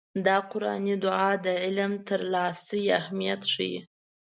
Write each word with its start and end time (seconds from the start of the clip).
دا 0.25 0.37
قرآني 0.51 0.95
دعا 1.05 1.31
د 1.45 1.47
علم 1.63 1.91
ترلاسي 2.09 2.81
اهميت 2.99 3.41
ښيي. 3.53 3.79